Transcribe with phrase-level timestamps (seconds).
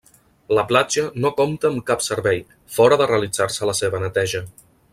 [0.59, 2.41] La platja no compta amb cap servei,
[2.79, 4.43] fora de realitzar-se la seva neteja.